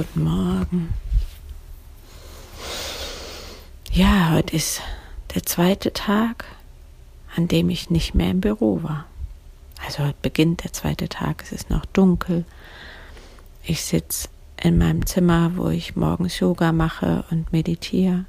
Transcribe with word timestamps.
guten 0.00 0.24
Morgen. 0.24 0.94
Ja, 3.92 4.30
heute 4.30 4.56
ist 4.56 4.80
der 5.34 5.42
zweite 5.42 5.92
Tag, 5.92 6.46
an 7.36 7.48
dem 7.48 7.68
ich 7.68 7.90
nicht 7.90 8.14
mehr 8.14 8.30
im 8.30 8.40
Büro 8.40 8.82
war. 8.82 9.04
Also 9.84 10.04
heute 10.04 10.16
beginnt 10.22 10.64
der 10.64 10.72
zweite 10.72 11.10
Tag, 11.10 11.42
es 11.42 11.52
ist 11.52 11.68
noch 11.68 11.84
dunkel. 11.84 12.46
Ich 13.62 13.84
sitze 13.84 14.30
in 14.62 14.78
meinem 14.78 15.04
Zimmer, 15.04 15.52
wo 15.56 15.68
ich 15.68 15.96
morgens 15.96 16.38
Yoga 16.38 16.72
mache 16.72 17.26
und 17.30 17.52
meditiere. 17.52 18.24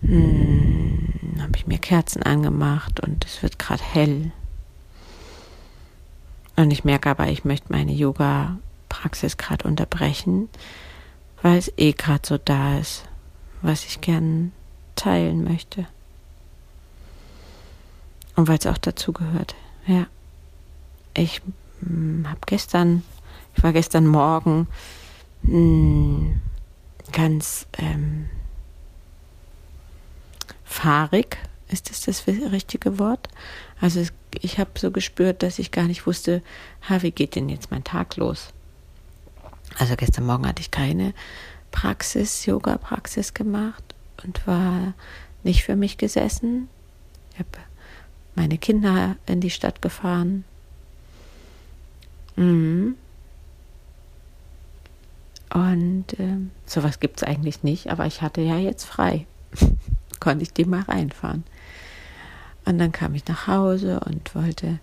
Hm, 0.00 1.10
habe 1.40 1.56
ich 1.56 1.66
mir 1.66 1.78
Kerzen 1.78 2.22
angemacht 2.22 3.00
und 3.00 3.26
es 3.26 3.42
wird 3.42 3.58
gerade 3.58 3.84
hell. 3.84 4.32
Und 6.56 6.70
ich 6.70 6.84
merke 6.84 7.10
aber, 7.10 7.28
ich 7.28 7.44
möchte 7.44 7.70
meine 7.70 7.92
Yoga-Praxis 8.94 9.36
gerade 9.36 9.66
unterbrechen, 9.66 10.48
weil 11.42 11.58
es 11.58 11.72
eh 11.76 11.92
gerade 11.92 12.26
so 12.26 12.38
da 12.38 12.78
ist, 12.78 13.04
was 13.62 13.84
ich 13.84 14.00
gern 14.00 14.52
teilen 14.96 15.44
möchte. 15.44 15.86
Und 18.36 18.48
weil 18.48 18.58
es 18.58 18.66
auch 18.66 18.78
dazu 18.78 19.12
gehört. 19.12 19.54
Ja. 19.86 20.06
Ich 21.14 21.40
hm, 21.80 22.26
habe 22.28 22.40
gestern, 22.46 23.02
ich 23.56 23.62
war 23.62 23.72
gestern 23.72 24.06
Morgen 24.06 24.66
mh, 25.42 25.52
hm, 25.52 26.40
ganz 27.12 27.66
ähm, 27.78 28.28
fahrig, 30.64 31.38
ist 31.68 31.90
das 31.90 32.02
das 32.02 32.26
richtige 32.26 32.98
Wort? 32.98 33.28
Also 33.80 34.00
es, 34.00 34.12
ich 34.40 34.58
habe 34.58 34.70
so 34.76 34.90
gespürt, 34.90 35.42
dass 35.42 35.58
ich 35.58 35.70
gar 35.70 35.84
nicht 35.84 36.06
wusste, 36.06 36.42
ha, 36.88 37.02
wie 37.02 37.12
geht 37.12 37.36
denn 37.36 37.48
jetzt 37.48 37.70
mein 37.70 37.84
Tag 37.84 38.16
los? 38.16 38.53
Also 39.78 39.96
gestern 39.96 40.26
Morgen 40.26 40.46
hatte 40.46 40.60
ich 40.60 40.70
keine 40.70 41.14
Praxis, 41.70 42.46
Yoga-Praxis 42.46 43.34
gemacht 43.34 43.82
und 44.22 44.46
war 44.46 44.94
nicht 45.42 45.64
für 45.64 45.76
mich 45.76 45.98
gesessen. 45.98 46.68
Ich 47.32 47.40
habe 47.40 47.48
meine 48.34 48.58
Kinder 48.58 49.16
in 49.26 49.40
die 49.40 49.50
Stadt 49.50 49.82
gefahren. 49.82 50.44
Mhm. 52.36 52.96
Und 55.52 56.18
äh, 56.18 56.36
sowas 56.66 56.98
gibt 56.98 57.18
es 57.18 57.22
eigentlich 57.22 57.62
nicht, 57.62 57.90
aber 57.90 58.06
ich 58.06 58.22
hatte 58.22 58.40
ja 58.40 58.58
jetzt 58.58 58.84
frei. 58.84 59.26
Konnte 60.20 60.42
ich 60.42 60.52
die 60.52 60.64
mal 60.64 60.82
reinfahren. 60.82 61.44
Und 62.64 62.78
dann 62.78 62.92
kam 62.92 63.14
ich 63.14 63.26
nach 63.26 63.46
Hause 63.46 64.00
und 64.00 64.34
wollte. 64.34 64.78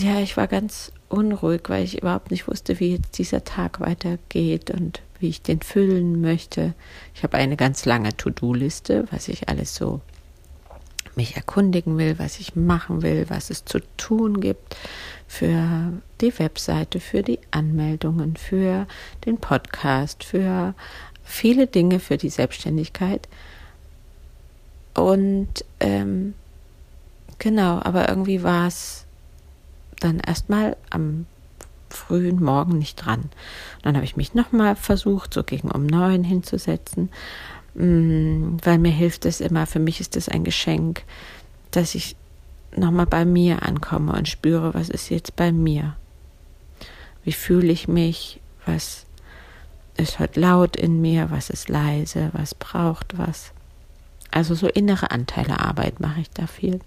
Ja, 0.00 0.20
ich 0.20 0.36
war 0.36 0.46
ganz 0.46 0.92
unruhig, 1.08 1.62
weil 1.68 1.84
ich 1.84 2.00
überhaupt 2.00 2.30
nicht 2.30 2.46
wusste, 2.46 2.78
wie 2.78 2.92
jetzt 2.92 3.18
dieser 3.18 3.44
Tag 3.44 3.80
weitergeht 3.80 4.70
und 4.70 5.02
wie 5.18 5.28
ich 5.28 5.42
den 5.42 5.60
füllen 5.60 6.20
möchte. 6.20 6.74
Ich 7.14 7.24
habe 7.24 7.36
eine 7.36 7.56
ganz 7.56 7.84
lange 7.84 8.16
To-Do-Liste, 8.16 9.06
was 9.10 9.28
ich 9.28 9.48
alles 9.48 9.74
so 9.74 10.00
mich 11.16 11.34
erkundigen 11.34 11.98
will, 11.98 12.16
was 12.18 12.38
ich 12.38 12.54
machen 12.54 13.02
will, 13.02 13.26
was 13.28 13.50
es 13.50 13.64
zu 13.64 13.80
tun 13.96 14.40
gibt 14.40 14.76
für 15.26 15.92
die 16.20 16.38
Webseite, 16.38 17.00
für 17.00 17.22
die 17.22 17.40
Anmeldungen, 17.50 18.36
für 18.36 18.86
den 19.26 19.38
Podcast, 19.38 20.22
für 20.22 20.74
viele 21.28 21.66
Dinge 21.66 22.00
für 22.00 22.16
die 22.16 22.30
Selbstständigkeit. 22.30 23.28
Und 24.94 25.64
ähm, 25.80 26.34
genau, 27.38 27.80
aber 27.82 28.08
irgendwie 28.08 28.42
war 28.42 28.68
es 28.68 29.04
dann 30.00 30.20
erstmal 30.20 30.76
am 30.90 31.26
frühen 31.90 32.42
Morgen 32.42 32.78
nicht 32.78 32.96
dran. 32.96 33.30
dann 33.82 33.94
habe 33.94 34.04
ich 34.04 34.16
mich 34.16 34.34
nochmal 34.34 34.76
versucht, 34.76 35.32
so 35.32 35.42
gegen 35.42 35.70
um 35.70 35.86
neun 35.86 36.22
hinzusetzen, 36.22 37.10
mm, 37.74 38.58
weil 38.62 38.78
mir 38.78 38.92
hilft 38.92 39.24
es 39.24 39.40
immer, 39.40 39.66
für 39.66 39.78
mich 39.78 40.00
ist 40.00 40.16
es 40.16 40.28
ein 40.28 40.44
Geschenk, 40.44 41.04
dass 41.70 41.94
ich 41.94 42.16
nochmal 42.76 43.06
bei 43.06 43.24
mir 43.24 43.62
ankomme 43.62 44.12
und 44.12 44.28
spüre, 44.28 44.74
was 44.74 44.88
ist 44.90 45.08
jetzt 45.08 45.36
bei 45.36 45.52
mir. 45.52 45.96
Wie 47.24 47.32
fühle 47.32 47.72
ich 47.72 47.88
mich? 47.88 48.40
Was 48.66 49.06
ist 49.96 50.18
heute 50.18 50.40
laut 50.40 50.76
in 50.76 51.00
mir? 51.00 51.30
Was 51.30 51.50
ist 51.50 51.68
leise? 51.68 52.30
Was 52.32 52.54
braucht 52.54 53.18
was? 53.18 53.52
Also 54.30 54.54
so 54.54 54.68
innere 54.68 55.10
Anteilearbeit 55.10 56.00
mache 56.00 56.20
ich 56.20 56.30
da 56.30 56.46
viel. 56.46 56.80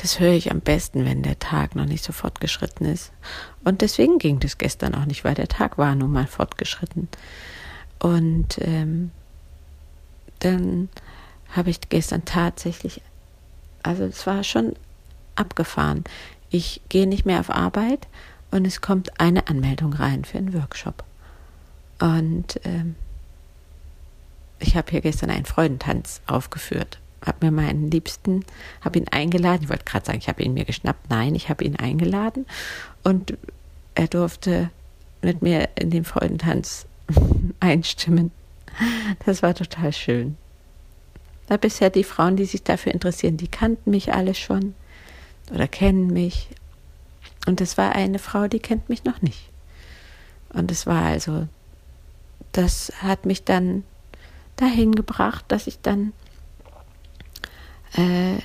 Das 0.00 0.20
höre 0.20 0.32
ich 0.32 0.52
am 0.52 0.60
besten, 0.60 1.04
wenn 1.04 1.24
der 1.24 1.40
Tag 1.40 1.74
noch 1.74 1.84
nicht 1.84 2.04
so 2.04 2.12
fortgeschritten 2.12 2.86
ist. 2.86 3.10
Und 3.64 3.80
deswegen 3.80 4.18
ging 4.18 4.38
das 4.38 4.56
gestern 4.56 4.94
auch 4.94 5.06
nicht, 5.06 5.24
weil 5.24 5.34
der 5.34 5.48
Tag 5.48 5.76
war 5.76 5.94
nun 5.96 6.12
mal 6.12 6.28
fortgeschritten. 6.28 7.08
Und 7.98 8.58
ähm, 8.60 9.10
dann 10.38 10.88
habe 11.50 11.70
ich 11.70 11.80
gestern 11.88 12.24
tatsächlich, 12.24 13.02
also 13.82 14.04
es 14.04 14.24
war 14.24 14.44
schon 14.44 14.74
abgefahren. 15.34 16.04
Ich 16.48 16.80
gehe 16.88 17.08
nicht 17.08 17.26
mehr 17.26 17.40
auf 17.40 17.50
Arbeit 17.50 18.06
und 18.52 18.66
es 18.66 18.80
kommt 18.80 19.20
eine 19.20 19.48
Anmeldung 19.48 19.92
rein 19.94 20.24
für 20.24 20.38
einen 20.38 20.54
Workshop. 20.54 21.02
Und 21.98 22.60
ähm, 22.62 22.94
ich 24.60 24.76
habe 24.76 24.92
hier 24.92 25.00
gestern 25.00 25.30
einen 25.30 25.44
Freudentanz 25.44 26.20
aufgeführt. 26.28 27.00
Habe 27.24 27.46
mir 27.46 27.52
meinen 27.52 27.90
Liebsten, 27.90 28.44
habe 28.80 28.98
ihn 28.98 29.08
eingeladen. 29.08 29.64
Ich 29.64 29.68
wollte 29.68 29.84
gerade 29.84 30.06
sagen, 30.06 30.18
ich 30.18 30.28
habe 30.28 30.42
ihn 30.42 30.54
mir 30.54 30.64
geschnappt. 30.64 31.10
Nein, 31.10 31.34
ich 31.34 31.48
habe 31.48 31.64
ihn 31.64 31.76
eingeladen. 31.76 32.46
Und 33.02 33.36
er 33.94 34.06
durfte 34.06 34.70
mit 35.22 35.42
mir 35.42 35.68
in 35.74 35.90
den 35.90 36.04
Freudentanz 36.04 36.86
einstimmen. 37.60 38.30
Das 39.26 39.42
war 39.42 39.54
total 39.54 39.92
schön. 39.92 40.36
Da 41.48 41.56
bisher 41.56 41.90
die 41.90 42.04
Frauen, 42.04 42.36
die 42.36 42.44
sich 42.44 42.62
dafür 42.62 42.92
interessieren, 42.92 43.36
die 43.36 43.48
kannten 43.48 43.90
mich 43.90 44.12
alle 44.12 44.34
schon 44.34 44.74
oder 45.50 45.66
kennen 45.66 46.08
mich. 46.12 46.48
Und 47.46 47.60
es 47.60 47.78
war 47.78 47.94
eine 47.94 48.18
Frau, 48.18 48.48
die 48.48 48.60
kennt 48.60 48.88
mich 48.88 49.04
noch 49.04 49.22
nicht. 49.22 49.48
Und 50.50 50.70
es 50.70 50.86
war 50.86 51.02
also, 51.02 51.48
das 52.52 52.92
hat 53.02 53.26
mich 53.26 53.44
dann 53.44 53.84
dahin 54.56 54.94
gebracht, 54.94 55.46
dass 55.48 55.66
ich 55.66 55.80
dann 55.80 56.12
äh, 57.96 58.38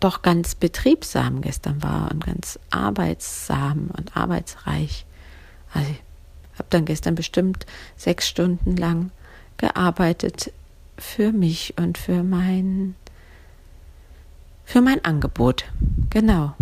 doch 0.00 0.22
ganz 0.22 0.54
betriebsam 0.54 1.40
gestern 1.40 1.82
war 1.82 2.10
und 2.10 2.26
ganz 2.26 2.58
arbeitssam 2.70 3.90
und 3.96 4.16
arbeitsreich. 4.16 5.06
Also 5.72 5.90
ich 5.90 6.58
habe 6.58 6.68
dann 6.70 6.84
gestern 6.84 7.14
bestimmt 7.14 7.64
sechs 7.96 8.28
Stunden 8.28 8.76
lang 8.76 9.10
gearbeitet 9.56 10.52
für 10.98 11.32
mich 11.32 11.74
und 11.78 11.98
für 11.98 12.22
mein 12.22 12.94
für 14.66 14.80
mein 14.80 15.04
Angebot. 15.04 15.64
Genau. 16.10 16.54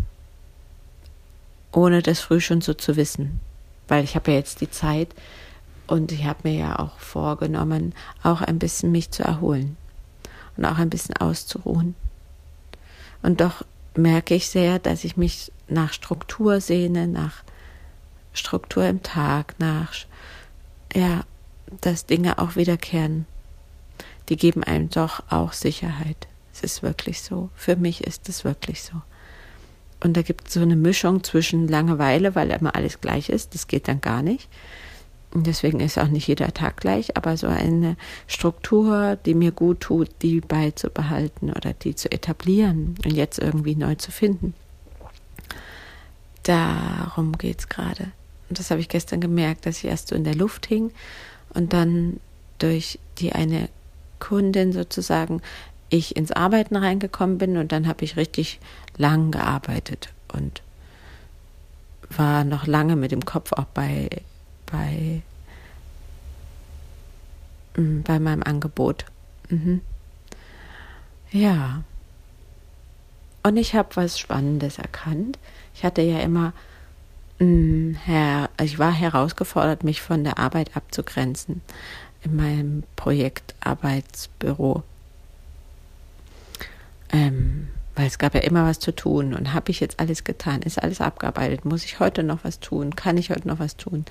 Ohne 1.72 2.02
das 2.02 2.20
früh 2.20 2.40
schon 2.40 2.60
so 2.60 2.74
zu 2.74 2.96
wissen. 2.96 3.40
Weil 3.88 4.04
ich 4.04 4.14
habe 4.14 4.32
ja 4.32 4.38
jetzt 4.38 4.60
die 4.60 4.70
Zeit, 4.70 5.08
und 5.86 6.12
ich 6.12 6.24
habe 6.24 6.40
mir 6.44 6.54
ja 6.54 6.78
auch 6.78 6.98
vorgenommen, 6.98 7.94
auch 8.22 8.40
ein 8.40 8.58
bisschen 8.58 8.92
mich 8.92 9.10
zu 9.10 9.24
erholen 9.24 9.76
und 10.56 10.64
auch 10.64 10.78
ein 10.78 10.90
bisschen 10.90 11.16
auszuruhen. 11.16 11.94
Und 13.22 13.40
doch 13.40 13.64
merke 13.94 14.34
ich 14.34 14.48
sehr, 14.48 14.78
dass 14.78 15.04
ich 15.04 15.16
mich 15.16 15.52
nach 15.68 15.92
Struktur 15.92 16.60
sehne, 16.60 17.06
nach 17.06 17.42
Struktur 18.32 18.86
im 18.86 19.02
Tag, 19.02 19.54
nach, 19.58 19.94
ja, 20.94 21.24
dass 21.80 22.06
Dinge 22.06 22.38
auch 22.38 22.56
wiederkehren. 22.56 23.26
Die 24.28 24.36
geben 24.36 24.64
einem 24.64 24.88
doch 24.90 25.22
auch 25.30 25.52
Sicherheit. 25.52 26.28
Es 26.52 26.62
ist 26.62 26.82
wirklich 26.82 27.22
so. 27.22 27.50
Für 27.54 27.76
mich 27.76 28.04
ist 28.04 28.28
es 28.28 28.44
wirklich 28.44 28.82
so. 28.82 29.00
Und 30.02 30.16
da 30.16 30.22
gibt 30.22 30.48
es 30.48 30.54
so 30.54 30.60
eine 30.60 30.76
Mischung 30.76 31.22
zwischen 31.22 31.68
Langeweile, 31.68 32.34
weil 32.34 32.50
immer 32.50 32.74
alles 32.74 33.00
gleich 33.00 33.28
ist, 33.28 33.54
das 33.54 33.68
geht 33.68 33.88
dann 33.88 34.00
gar 34.00 34.22
nicht, 34.22 34.48
Deswegen 35.34 35.80
ist 35.80 35.98
auch 35.98 36.08
nicht 36.08 36.26
jeder 36.26 36.52
Tag 36.52 36.76
gleich, 36.78 37.16
aber 37.16 37.36
so 37.38 37.46
eine 37.46 37.96
Struktur, 38.26 39.16
die 39.24 39.34
mir 39.34 39.50
gut 39.50 39.80
tut, 39.80 40.10
die 40.20 40.40
beizubehalten 40.40 41.50
oder 41.50 41.72
die 41.72 41.94
zu 41.94 42.12
etablieren 42.12 42.96
und 43.04 43.12
jetzt 43.12 43.38
irgendwie 43.38 43.74
neu 43.74 43.94
zu 43.94 44.10
finden. 44.10 44.54
Darum 46.42 47.38
geht 47.38 47.60
es 47.60 47.68
gerade. 47.68 48.12
Und 48.50 48.58
das 48.58 48.70
habe 48.70 48.80
ich 48.80 48.90
gestern 48.90 49.20
gemerkt, 49.20 49.64
dass 49.64 49.78
ich 49.78 49.86
erst 49.86 50.08
so 50.08 50.14
in 50.14 50.24
der 50.24 50.34
Luft 50.34 50.66
hing 50.66 50.90
und 51.54 51.72
dann 51.72 52.20
durch 52.58 52.98
die 53.18 53.32
eine 53.32 53.70
Kundin 54.18 54.72
sozusagen 54.72 55.40
ich 55.88 56.16
ins 56.16 56.32
Arbeiten 56.32 56.76
reingekommen 56.76 57.38
bin 57.38 57.56
und 57.56 57.72
dann 57.72 57.86
habe 57.86 58.04
ich 58.04 58.16
richtig 58.16 58.60
lang 58.98 59.30
gearbeitet 59.30 60.10
und 60.32 60.62
war 62.10 62.44
noch 62.44 62.66
lange 62.66 62.96
mit 62.96 63.12
dem 63.12 63.24
Kopf 63.24 63.52
auch 63.52 63.64
bei 63.64 64.08
bei, 64.72 65.22
mm, 67.76 68.00
bei 68.02 68.18
meinem 68.18 68.42
Angebot. 68.42 69.04
Mhm. 69.48 69.82
Ja. 71.30 71.84
Und 73.44 73.56
ich 73.56 73.74
habe 73.74 73.94
was 73.94 74.18
Spannendes 74.18 74.78
erkannt. 74.78 75.38
Ich 75.74 75.84
hatte 75.84 76.02
ja 76.02 76.18
immer 76.20 76.52
mm, 77.38 77.94
her, 77.94 78.50
ich 78.60 78.78
war 78.78 78.92
herausgefordert, 78.92 79.84
mich 79.84 80.00
von 80.00 80.24
der 80.24 80.38
Arbeit 80.38 80.76
abzugrenzen 80.76 81.60
in 82.22 82.36
meinem 82.36 82.82
Projekt 82.96 83.54
Arbeitsbüro. 83.60 84.82
Ähm, 87.10 87.68
weil 87.94 88.06
es 88.06 88.18
gab 88.18 88.34
ja 88.34 88.40
immer 88.40 88.64
was 88.64 88.78
zu 88.78 88.94
tun 88.94 89.34
und 89.34 89.52
habe 89.52 89.70
ich 89.70 89.80
jetzt 89.80 90.00
alles 90.00 90.24
getan, 90.24 90.62
ist 90.62 90.82
alles 90.82 91.00
abgearbeitet, 91.00 91.64
muss 91.64 91.84
ich 91.84 92.00
heute 92.00 92.22
noch 92.22 92.38
was 92.42 92.60
tun, 92.60 92.96
kann 92.96 93.18
ich 93.18 93.30
heute 93.30 93.46
noch 93.46 93.58
was 93.58 93.76
tun? 93.76 94.04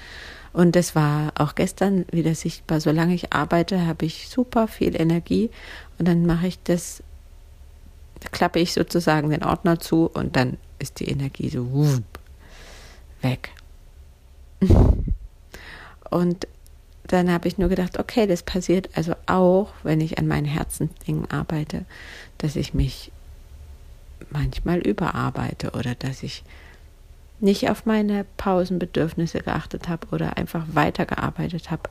Und 0.53 0.75
das 0.75 0.95
war 0.95 1.31
auch 1.35 1.55
gestern 1.55 2.05
wieder 2.11 2.35
sichtbar. 2.35 2.81
Solange 2.81 3.15
ich 3.15 3.33
arbeite, 3.33 3.87
habe 3.87 4.05
ich 4.05 4.27
super 4.27 4.67
viel 4.67 4.99
Energie 4.99 5.49
und 5.97 6.07
dann 6.07 6.25
mache 6.25 6.47
ich 6.47 6.61
das, 6.63 7.01
klappe 8.31 8.59
ich 8.59 8.73
sozusagen 8.73 9.29
den 9.29 9.43
Ordner 9.43 9.79
zu 9.79 10.09
und 10.13 10.35
dann 10.35 10.57
ist 10.77 10.99
die 10.99 11.09
Energie 11.09 11.49
so 11.49 11.99
weg. 13.21 13.51
Und 16.09 16.45
dann 17.07 17.31
habe 17.31 17.47
ich 17.47 17.57
nur 17.57 17.69
gedacht, 17.69 17.97
okay, 17.97 18.27
das 18.27 18.43
passiert 18.43 18.89
also 18.95 19.15
auch, 19.27 19.69
wenn 19.83 20.01
ich 20.01 20.17
an 20.19 20.27
meinen 20.27 20.45
Herzensdingen 20.45 21.31
arbeite, 21.31 21.85
dass 22.37 22.57
ich 22.57 22.73
mich 22.73 23.11
manchmal 24.29 24.79
überarbeite 24.79 25.71
oder 25.71 25.95
dass 25.95 26.23
ich 26.23 26.43
nicht 27.39 27.69
auf 27.69 27.85
meine 27.85 28.25
Pausenbedürfnisse 28.37 29.39
geachtet 29.39 29.89
habe 29.89 30.07
oder 30.11 30.37
einfach 30.37 30.65
weitergearbeitet 30.73 31.71
habe 31.71 31.89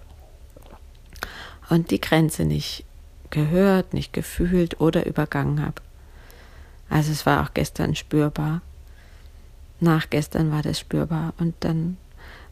und 1.68 1.90
die 1.90 2.00
Grenze 2.00 2.44
nicht 2.44 2.84
gehört, 3.30 3.94
nicht 3.94 4.12
gefühlt 4.12 4.80
oder 4.80 5.06
übergangen 5.06 5.64
habe. 5.64 5.82
Also 6.88 7.12
es 7.12 7.26
war 7.26 7.44
auch 7.44 7.54
gestern 7.54 7.94
spürbar. 7.94 8.62
Nach 9.80 10.10
gestern 10.10 10.50
war 10.50 10.62
das 10.62 10.78
spürbar 10.78 11.34
und 11.38 11.54
dann 11.60 11.96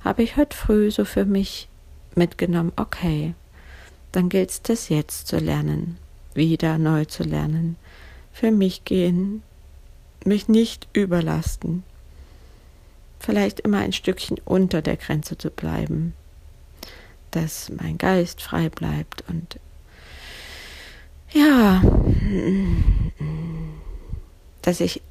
habe 0.05 0.23
ich 0.23 0.37
heute 0.37 0.57
früh 0.57 0.91
so 0.91 1.05
für 1.05 1.25
mich 1.25 1.69
mitgenommen, 2.15 2.73
okay, 2.77 3.35
dann 4.13 4.29
gilt 4.29 4.51
es 4.51 4.63
das 4.63 4.89
jetzt 4.89 5.27
zu 5.27 5.39
lernen, 5.39 5.99
wieder 6.35 6.79
neu 6.79 7.05
zu 7.05 7.23
lernen, 7.23 7.77
für 8.33 8.51
mich 8.51 8.85
gehen, 8.85 9.43
mich 10.25 10.49
nicht 10.49 10.89
überlasten, 10.93 11.85
vielleicht 13.21 13.61
immer 13.61 13.79
ein 13.79 13.93
Stückchen 13.93 14.39
unter 14.45 14.83
der 14.83 14.97
Grenze 14.97 15.37
zu 15.39 15.51
bleiben, 15.51 16.15
dass 17.31 17.71
mein 17.71 17.99
Geist 17.99 18.43
frei 18.43 18.69
bleibt 18.69 19.25
und 19.29 19.59
ja, 21.31 21.83
dass 24.63 24.81
ich 24.81 25.03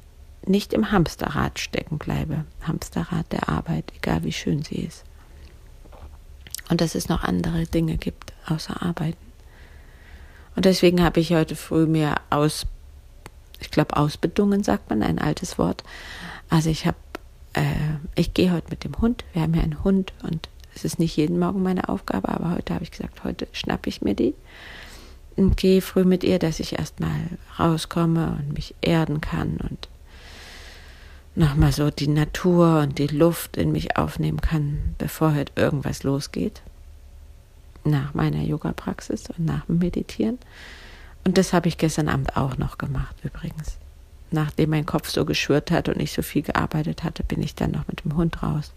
nicht 0.46 0.72
im 0.72 0.90
Hamsterrad 0.90 1.58
stecken 1.58 1.98
bleibe, 1.98 2.44
Hamsterrad 2.62 3.30
der 3.32 3.48
Arbeit, 3.48 3.92
egal 3.96 4.24
wie 4.24 4.32
schön 4.32 4.62
sie 4.62 4.76
ist. 4.76 5.04
Und 6.68 6.80
dass 6.80 6.94
es 6.94 7.08
noch 7.08 7.22
andere 7.22 7.64
Dinge 7.66 7.96
gibt 7.96 8.32
außer 8.46 8.82
Arbeiten. 8.82 9.16
Und 10.56 10.64
deswegen 10.64 11.02
habe 11.02 11.20
ich 11.20 11.32
heute 11.32 11.54
früh 11.54 11.86
mir 11.86 12.16
aus, 12.30 12.66
ich 13.60 13.70
glaube, 13.70 13.96
ausbedungen 13.96 14.62
sagt 14.62 14.90
man, 14.90 15.02
ein 15.02 15.18
altes 15.18 15.58
Wort. 15.58 15.82
Also 16.48 16.70
ich 16.70 16.86
habe 16.86 16.96
äh, 17.54 17.62
ich 18.14 18.34
gehe 18.34 18.52
heute 18.52 18.70
mit 18.70 18.84
dem 18.84 18.98
Hund. 18.98 19.24
Wir 19.32 19.42
haben 19.42 19.54
ja 19.54 19.62
einen 19.62 19.82
Hund 19.84 20.12
und 20.22 20.48
es 20.74 20.84
ist 20.84 20.98
nicht 20.98 21.16
jeden 21.16 21.38
Morgen 21.38 21.62
meine 21.62 21.88
Aufgabe, 21.88 22.28
aber 22.28 22.52
heute 22.52 22.74
habe 22.74 22.84
ich 22.84 22.90
gesagt, 22.90 23.24
heute 23.24 23.48
schnappe 23.52 23.88
ich 23.88 24.02
mir 24.02 24.14
die 24.14 24.34
und 25.36 25.56
gehe 25.56 25.80
früh 25.80 26.04
mit 26.04 26.24
ihr, 26.24 26.38
dass 26.38 26.60
ich 26.60 26.78
erstmal 26.78 27.38
rauskomme 27.58 28.38
und 28.38 28.54
mich 28.54 28.74
erden 28.80 29.20
kann 29.20 29.58
und 29.68 29.88
nochmal 31.34 31.72
so 31.72 31.90
die 31.90 32.08
Natur 32.08 32.80
und 32.80 32.98
die 32.98 33.06
Luft 33.06 33.56
in 33.56 33.72
mich 33.72 33.96
aufnehmen 33.96 34.40
kann, 34.40 34.94
bevor 34.98 35.34
heute 35.34 35.52
irgendwas 35.56 36.02
losgeht. 36.02 36.62
Nach 37.84 38.12
meiner 38.14 38.42
Yoga-Praxis 38.42 39.30
und 39.30 39.46
nach 39.46 39.64
dem 39.66 39.78
Meditieren. 39.78 40.38
Und 41.28 41.36
das 41.36 41.52
habe 41.52 41.68
ich 41.68 41.76
gestern 41.76 42.08
Abend 42.08 42.38
auch 42.38 42.56
noch 42.56 42.78
gemacht, 42.78 43.16
übrigens 43.22 43.76
nachdem 44.30 44.70
mein 44.70 44.86
Kopf 44.86 45.08
so 45.08 45.24
geschwört 45.24 45.70
hat 45.70 45.88
und 45.88 46.00
ich 46.00 46.12
so 46.12 46.22
viel 46.22 46.42
gearbeitet 46.42 47.04
hatte, 47.04 47.22
bin 47.22 47.42
ich 47.42 47.54
dann 47.54 47.70
noch 47.70 47.86
mit 47.88 48.04
dem 48.04 48.16
Hund 48.16 48.42
raus 48.42 48.72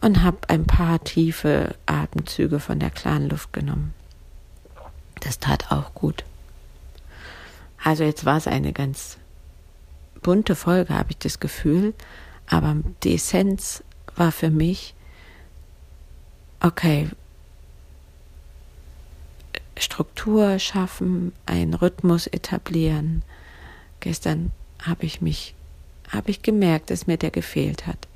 und 0.00 0.22
habe 0.22 0.38
ein 0.48 0.66
paar 0.66 1.02
tiefe 1.02 1.74
Atemzüge 1.86 2.60
von 2.60 2.78
der 2.78 2.90
klaren 2.90 3.28
Luft 3.28 3.52
genommen. 3.52 3.94
Das 5.20 5.38
tat 5.38 5.70
auch 5.70 5.94
gut. 5.94 6.24
Also 7.82 8.04
jetzt 8.04 8.24
war 8.24 8.36
es 8.36 8.46
eine 8.46 8.72
ganz 8.72 9.18
bunte 10.22 10.54
Folge, 10.54 10.94
habe 10.94 11.10
ich 11.10 11.18
das 11.18 11.40
Gefühl, 11.40 11.94
aber 12.46 12.76
die 13.02 13.14
Essenz 13.14 13.82
war 14.16 14.32
für 14.32 14.50
mich, 14.50 14.94
okay, 16.60 17.08
Struktur 19.76 20.58
schaffen, 20.58 21.32
einen 21.46 21.74
Rhythmus 21.74 22.26
etablieren, 22.26 23.22
Gestern 24.04 24.52
habe 24.82 25.06
ich 25.06 25.22
mich, 25.22 25.54
habe 26.10 26.30
ich 26.30 26.42
gemerkt, 26.42 26.90
dass 26.90 27.06
mir 27.06 27.16
der 27.16 27.30
gefehlt 27.30 27.86
hat. 27.86 28.06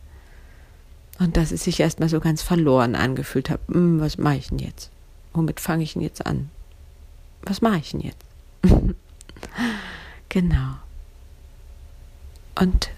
Und 1.18 1.38
dass 1.38 1.50
es 1.50 1.64
sich 1.64 1.80
erstmal 1.80 2.10
so 2.10 2.20
ganz 2.20 2.42
verloren 2.42 2.94
angefühlt 2.94 3.48
hat. 3.48 3.60
Hm, 3.68 3.98
was 3.98 4.18
mache 4.18 4.36
ich 4.36 4.48
denn 4.48 4.58
jetzt? 4.58 4.90
Womit 5.32 5.60
fange 5.60 5.82
ich 5.82 5.94
denn 5.94 6.02
jetzt 6.02 6.26
an? 6.26 6.50
Was 7.40 7.62
mache 7.62 7.78
ich 7.78 7.92
denn 7.92 8.00
jetzt? 8.00 8.22
genau. 10.28 10.74
Und 12.54 12.90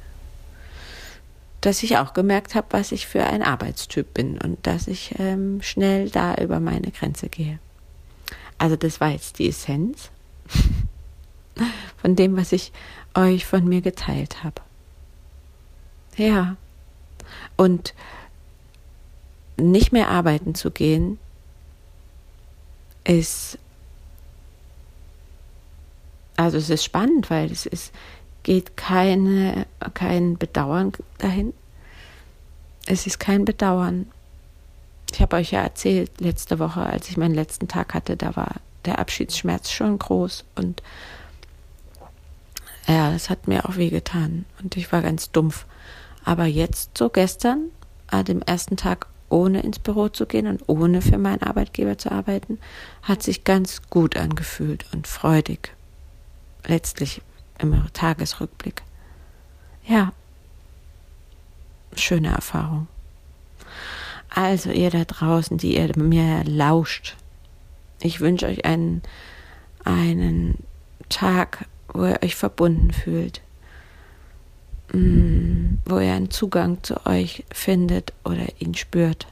dass 1.60 1.84
ich 1.84 1.96
auch 1.96 2.12
gemerkt 2.12 2.56
habe, 2.56 2.66
was 2.70 2.90
ich 2.90 3.06
für 3.06 3.22
ein 3.22 3.44
Arbeitstyp 3.44 4.12
bin 4.14 4.36
und 4.36 4.66
dass 4.66 4.88
ich 4.88 5.14
ähm, 5.20 5.62
schnell 5.62 6.10
da 6.10 6.34
über 6.34 6.58
meine 6.58 6.90
Grenze 6.90 7.28
gehe. 7.28 7.60
Also 8.60 8.76
das 8.76 9.00
war 9.00 9.08
jetzt 9.08 9.38
die 9.38 9.48
Essenz 9.48 10.10
von 11.96 12.14
dem, 12.14 12.36
was 12.36 12.52
ich 12.52 12.72
euch 13.14 13.46
von 13.46 13.66
mir 13.66 13.80
geteilt 13.80 14.44
habe. 14.44 14.60
Ja. 16.18 16.56
Und 17.56 17.94
nicht 19.56 19.92
mehr 19.92 20.08
arbeiten 20.08 20.54
zu 20.54 20.70
gehen, 20.70 21.18
ist, 23.04 23.56
also 26.36 26.58
es 26.58 26.68
ist 26.68 26.84
spannend, 26.84 27.30
weil 27.30 27.50
es 27.50 27.64
ist, 27.64 27.94
geht 28.42 28.76
keine, 28.76 29.66
kein 29.94 30.36
Bedauern 30.36 30.92
dahin. 31.16 31.54
Es 32.84 33.06
ist 33.06 33.18
kein 33.18 33.46
Bedauern. 33.46 34.10
Ich 35.12 35.20
habe 35.20 35.36
euch 35.36 35.50
ja 35.50 35.62
erzählt, 35.62 36.20
letzte 36.20 36.58
Woche, 36.58 36.82
als 36.82 37.08
ich 37.08 37.16
meinen 37.16 37.34
letzten 37.34 37.68
Tag 37.68 37.94
hatte, 37.94 38.16
da 38.16 38.36
war 38.36 38.56
der 38.84 38.98
Abschiedsschmerz 38.98 39.70
schon 39.70 39.98
groß 39.98 40.44
und 40.54 40.82
ja, 42.86 43.12
das 43.12 43.30
hat 43.30 43.46
mir 43.46 43.68
auch 43.68 43.76
wehgetan 43.76 44.46
und 44.62 44.76
ich 44.76 44.90
war 44.90 45.02
ganz 45.02 45.30
dumpf. 45.30 45.66
Aber 46.24 46.46
jetzt, 46.46 46.96
so 46.96 47.08
gestern, 47.08 47.70
an 48.08 48.24
dem 48.24 48.42
ersten 48.42 48.76
Tag 48.76 49.06
ohne 49.28 49.60
ins 49.60 49.78
Büro 49.78 50.08
zu 50.08 50.26
gehen 50.26 50.46
und 50.46 50.62
ohne 50.66 51.02
für 51.02 51.18
meinen 51.18 51.42
Arbeitgeber 51.42 51.98
zu 51.98 52.10
arbeiten, 52.10 52.58
hat 53.02 53.22
sich 53.22 53.44
ganz 53.44 53.82
gut 53.90 54.16
angefühlt 54.16 54.84
und 54.92 55.06
freudig. 55.06 55.72
Letztlich 56.66 57.22
im 57.58 57.80
Tagesrückblick. 57.92 58.82
Ja, 59.86 60.12
schöne 61.94 62.28
Erfahrung. 62.28 62.88
Also 64.32 64.70
ihr 64.70 64.90
da 64.90 65.04
draußen, 65.04 65.58
die 65.58 65.76
ihr 65.76 65.90
mir 65.96 66.44
lauscht, 66.44 67.16
ich 68.00 68.20
wünsche 68.20 68.46
euch 68.46 68.64
einen, 68.64 69.02
einen 69.84 70.58
Tag 71.08 71.66
wo 71.94 72.04
ihr 72.04 72.18
euch 72.22 72.36
verbunden 72.36 72.92
fühlt, 72.92 73.40
mm, 74.92 75.78
wo 75.84 75.98
ihr 75.98 76.12
einen 76.12 76.30
Zugang 76.30 76.82
zu 76.82 77.06
euch 77.06 77.44
findet 77.52 78.12
oder 78.24 78.46
ihn 78.58 78.74
spürt. 78.74 79.26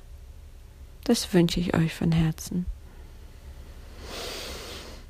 Das 1.04 1.32
wünsche 1.32 1.60
ich 1.60 1.74
euch 1.74 1.94
von 1.94 2.12
Herzen. 2.12 2.66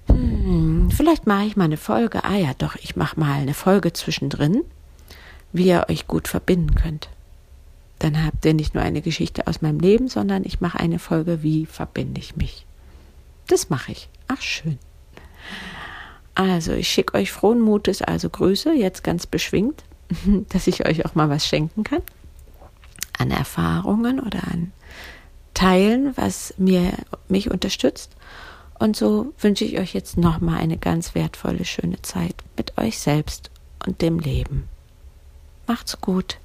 Hm, 0.09 0.91
vielleicht 0.91 1.27
mache 1.27 1.47
ich 1.47 1.57
mal 1.57 1.65
eine 1.65 1.77
Folge. 1.77 2.25
Ah 2.25 2.37
ja, 2.37 2.53
doch, 2.57 2.77
ich 2.77 2.97
mache 2.97 3.19
mal 3.19 3.41
eine 3.41 3.55
Folge 3.55 3.93
zwischendrin, 3.93 4.63
wie 5.53 5.69
ihr 5.69 5.87
euch 5.89 6.07
gut 6.07 6.29
verbinden 6.29 6.75
könnt. 6.75 7.09
Dann 7.99 8.25
habt 8.25 8.45
ihr 8.45 8.55
nicht 8.55 8.75
nur 8.75 8.83
eine 8.83 9.03
Geschichte 9.03 9.47
aus 9.47 9.61
meinem 9.61 9.81
Leben, 9.81 10.09
sondern 10.09 10.45
ich 10.45 10.61
mache 10.61 10.79
eine 10.79 10.99
Folge, 10.99 11.43
wie 11.43 11.67
verbinde 11.67 12.21
ich 12.21 12.37
mich. 12.37 12.65
Das 13.49 13.71
mache 13.71 13.93
ich. 13.93 14.09
Ach, 14.29 14.41
schön. 14.41 14.79
Also, 16.35 16.73
ich 16.73 16.89
schicke 16.89 17.15
euch 17.15 17.33
frohen 17.33 17.61
Mutes, 17.61 18.03
also 18.03 18.29
Grüße, 18.31 18.73
jetzt 18.73 19.03
ganz 19.03 19.27
beschwingt, 19.27 19.83
dass 20.51 20.69
ich 20.69 20.87
euch 20.87 21.05
auch 21.05 21.15
mal 21.15 21.29
was 21.29 21.47
schenken 21.47 21.83
kann. 21.83 22.03
An 23.19 23.33
Erfahrungen 23.33 24.21
oder 24.21 24.45
an 24.45 24.73
Teilen, 25.55 26.17
was 26.17 26.55
mir, 26.57 26.93
mich 27.29 27.51
unterstützt. 27.51 28.13
Und 28.79 28.97
so 28.97 29.33
wünsche 29.41 29.65
ich 29.65 29.81
euch 29.81 29.93
jetzt 29.93 30.17
nochmal 30.17 30.61
eine 30.61 30.79
ganz 30.79 31.17
wertvolle, 31.17 31.65
schöne 31.65 32.01
Zeit 32.03 32.37
mit 32.57 32.79
euch 32.79 33.01
selbst 33.01 33.51
und 33.85 34.01
dem 34.03 34.21
Leben. 34.21 34.69
Macht's 35.67 36.01
gut. 36.01 36.39